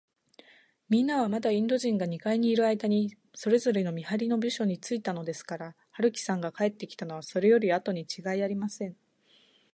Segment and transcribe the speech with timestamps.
[0.89, 8.97] みんなは、まだインド人が二階にいるあいだに、それぞれ見はりの部署についたのですから、春木さんが帰ってきたのは、それよりあとにちがいありません。